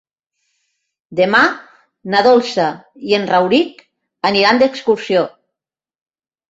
[1.19, 1.41] Demà
[2.15, 2.67] na Dolça
[3.11, 3.87] i en Rauric
[4.33, 5.27] aniran d'excursió.